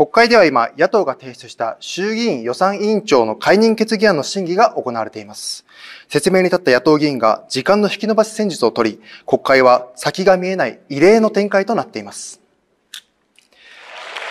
[0.00, 5.66] 国会では今、野党が提出した衆議院予算委員長の解任決議案の審議が行われています。
[6.08, 12.40] 説明に立った野党議員が時間の引き延ばし戦術を取り、国会は先が見えない異例の展開となっています。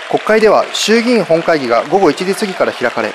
[0.09, 3.13] 国会では衆議院本会議が午後1時過ぎから開かれ、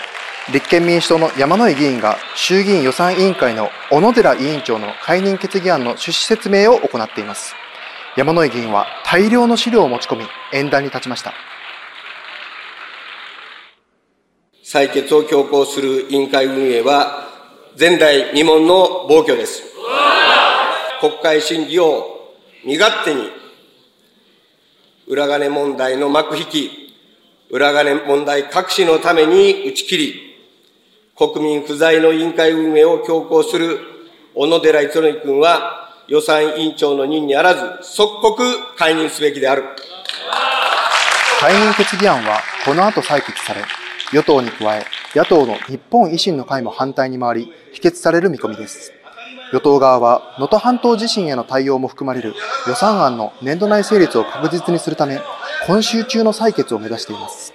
[0.53, 7.57] 立憲民主党の山野井議員が衆議院予算委員会の小野寺委員長の解任決議案の趣旨説明を行っています。
[8.17, 11.35] 山野井議員は大量の資料を持ち込み、演壇に立ちました。
[14.75, 17.29] 採決を強行する委員会運営は、
[17.79, 19.63] 前代未聞の暴挙です。
[21.01, 22.33] 国会審議を
[22.65, 23.31] 身勝手に、
[25.07, 26.71] 裏金問題の幕引き、
[27.51, 30.37] 裏金問題隠しのために打ち切り、
[31.17, 33.79] 国民不在の委員会運営を強行する
[34.35, 39.63] 小野寺五則君は、予算委員長の任にあらず、即刻解任すべきである。
[41.39, 43.63] 解任決議案は、この後採決され、
[44.15, 44.85] 与党に加え、
[45.17, 48.93] 野党の日本維新の会も反対に回り、否決される見込みです。
[49.53, 52.33] 与党側は、能登半島地震への対応も含まれる
[52.69, 55.21] 予算案の年度内成立を確実にするため、
[55.67, 57.55] 今週中の採決を目指しています。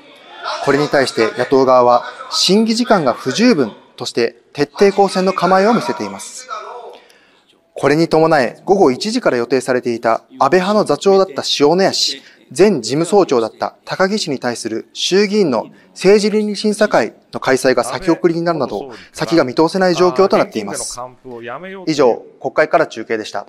[0.66, 6.50] これに対して野党側は、審議時間が不十分として徹底抗戦の構えを見せています。
[7.74, 12.22] これに伴い、午後1時から予定されていた安倍派の座長だった塩谷氏、
[12.56, 21.00] 前事務総長だった高木氏に対する衆議院の政治倫理審査会の開催が先送りになるなど、先が見通せない状況となっています。
[21.86, 23.46] 以上、国会から中継でした。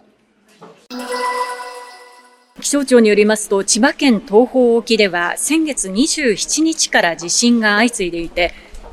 [2.61, 8.53] 気象庁によりますと、千葉県東方沖では先月27日から地震が相次いでいて、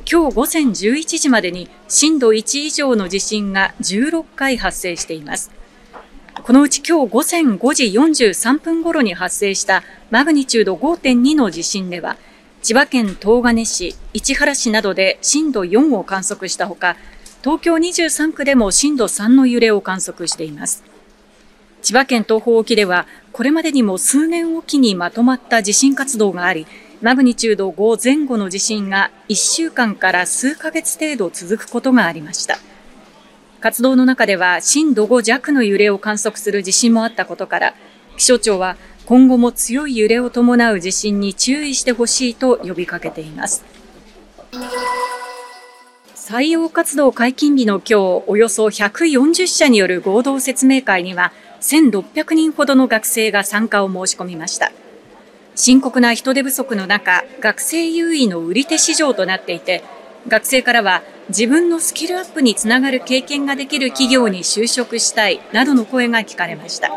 [0.09, 5.56] 今日午前11時までに震度1以上の地震が16回発生しています。
[6.47, 7.83] このうち今日午前5時
[8.23, 12.15] 43分頃に発生したマグニチュード5.2の地震では、
[12.61, 16.95] 千葉県東金市、市原市などで震度4を観測したほか、
[17.43, 20.85] 東京23区でも震度3の揺れを観測しています。
[21.81, 26.65] 千葉県東方沖では、これまでにも数年おきにまとまった地震活動があり、
[27.01, 32.57] マグニチュード5前後の地震が1週間から数ヶ月程度続くことがありました。
[33.67, 37.73] 活動の中では震度5弱の揺れを観測する地震もあったことから、
[38.15, 43.65] 気象庁は今後も強い揺れを伴う地震に注意してほしいと呼びかけています。
[46.15, 54.71] 採用活動解禁日の今日、およそ140社による合同説明会には、1600人ほどの学生が参加を申し込みました。
[55.55, 59.83] 深刻な人手不足の中、学生優位の売り手市場となっていて、
[60.29, 66.89] 学生からは自分のスキルアップにつながる経験ができる企業に就職したいなどの声が聞かれました。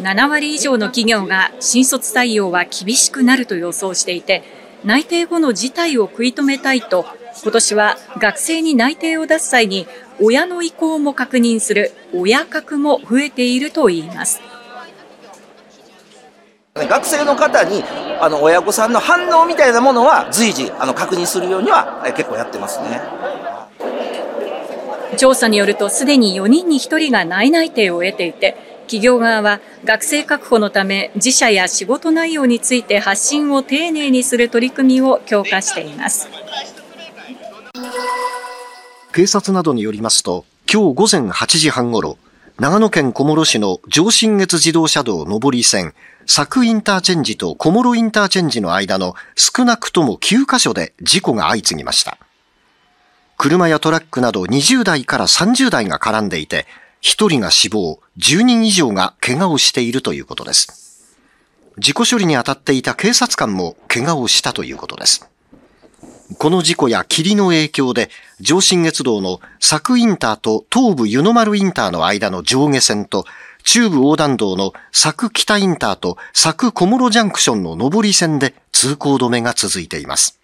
[0.00, 4.42] 7割以上の企業が新卒採用は厳しくなると予想していて、
[4.84, 7.06] 内定後の事態を食い止めたいと、
[7.42, 9.86] 今年は学生に内定を出す際に
[10.20, 14.40] 親の意向も確認する親格も増えているといいます。
[16.74, 17.84] 学生の方に
[18.20, 23.00] あの親御さんの反応みたいなものは随時あの確認するようには結構やってますね。
[25.16, 36.28] 調査によるとすでに4人に1人が内内定を得ていて、企業側は学生確保のため自社や仕事内容について発信を丁寧にする取り組みを強化しています。
[39.12, 42.18] 警察などによりますと、今日午前8時半ごろ、
[42.60, 45.94] 長野県小諸市の上信越自動車道上り線、
[46.26, 52.18] 佐久インターチェンジと小諸インターチェンジの間の少なくとも9カ所で事故が相次ぎました。
[53.38, 56.66] 車やトラックなど20代から30代が絡んでいて、
[57.00, 61.16] 1人が死亡、10人以上が怪我をしているということです。
[61.78, 65.26] 事故処理に当たっていた警察官も怪我をしたということです。
[66.38, 68.08] この事故や霧の影響で、
[68.40, 73.24] 上信越道の佐久インターと東武湯の丸インターの間の上下線と、
[73.64, 80.38] 中部横断道の佐久北インターと佐久小諸ジャンクションの上り線で通行止めが続いています。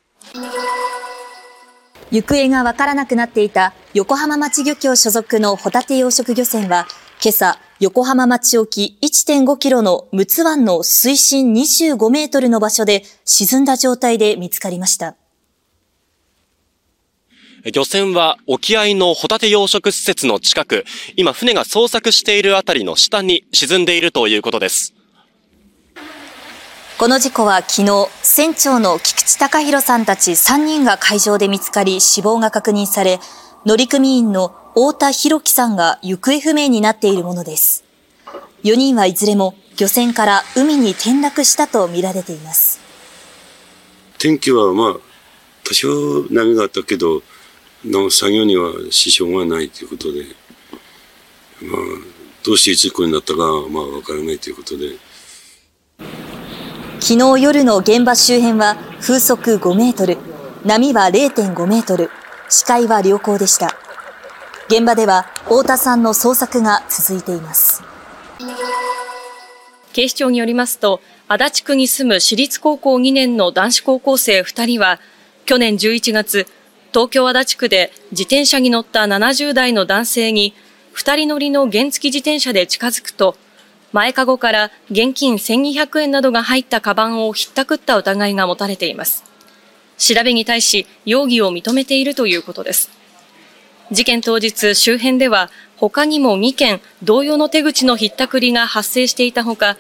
[2.11, 6.87] 行方がわからなくなっていた横浜町漁協所属のホタテ養殖漁船は、
[7.23, 15.17] 今朝、横浜町沖1.5キロの陸奥湾の水深25メートルの場所で沈んだ状態で見つかりました。
[17.73, 20.85] 漁船は沖合のホタテ養殖施設の近く、
[21.17, 24.95] 今船が捜索しているあたりの下に沈んでいるということです。
[26.97, 33.19] この事故は昨日、船長の菊池隆弘さんたち3人が海上で見つかり死亡が確認され、
[33.65, 37.83] 乗組員の太田博樹さんが行方不明になっているものです。
[38.63, 42.79] 4人はいずれも漁船から海に転落したとみられています。
[44.19, 44.97] 天気はまあ、
[45.65, 47.23] 多少波があったけど、
[47.85, 50.25] の作業には支障がないということで、
[51.63, 51.81] まあ、
[52.45, 53.39] どうして事故になったか、
[53.71, 54.97] まあ、わからないということで。
[57.01, 60.17] 昨日夜の現場周辺は風速5メートル、
[60.65, 62.11] 波は0.5メートル、
[62.49, 63.77] 視界は良好でした。
[64.69, 67.83] 現場では太田さんの捜索が続いています。
[69.93, 75.01] 警視庁によりますと、足立区に住む私立高校2年の男子高校生2人は、
[75.45, 76.47] 去年11月、
[76.97, 80.55] 東京足立区で自転車に乗った70代の男性に、
[80.95, 83.37] 2人乗りの原付自転車で近づくと、
[83.93, 89.25] 前かごから現金1200円などが入ったカバンをひったくった疑いが持たれています。
[89.99, 92.89] 調べに対し容疑を認めているということです。
[93.93, 99.77] 事件当日周辺では他にも2件同様の手口のひったくりが発生していたほか、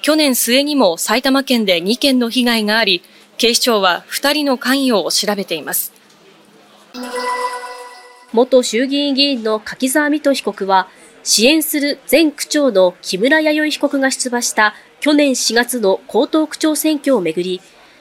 [0.00, 3.02] 去年末にも埼玉県で2件の被害があり、
[3.36, 6.01] 警視庁は2人の関与を調べています。
[8.32, 10.88] 元衆議院議員の柿沢水戸被告は、
[11.22, 17.60] 支援する前区長の木村弥生被告が出馬した去年4月の江東区長選挙をめぐり、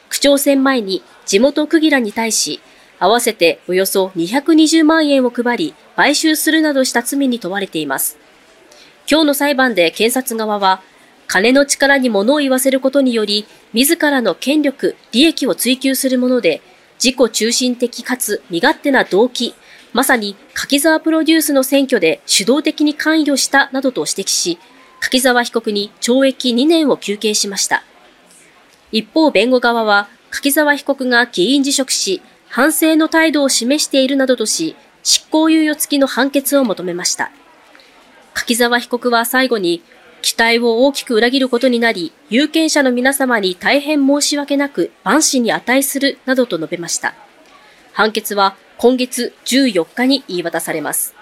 [0.09, 2.59] 区長選前に地元区議らに対し、
[2.99, 8.17] 合わせておよそ220万円を配り、買収するなどした罪に問われています。
[9.09, 10.81] 今日の裁判で検察側は、
[11.27, 16.61] 金の力に物を言わせることにより、自らの権力、利益を追求するもので、
[17.03, 19.55] 自己中心的かつ身勝手な動機、
[19.91, 24.59] まさに柿沢プロデュースの選挙で主導的に関与したなどと指摘し、
[24.99, 27.83] 柿沢被告に懲役2年を求刑しました。
[28.91, 37.31] 一方、弁護側は、柿沢被告が議員辞職し、反省の態度を示しているなどとし、執行猶予付きの判決を求めました。
[38.35, 39.81] 柿沢被告は最後に、
[40.21, 47.13] 期待を大きく裏切ることになり、有権者の皆様に大変申し訳なく、万死に値するなどと述べました。
[47.93, 51.20] 判決は今月14日に言い渡されます。